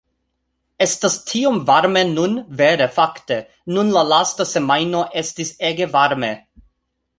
[0.85, 3.39] Estas tiom varme nun, vere fakte,
[3.77, 6.35] nun la lasta semajno estis ege varme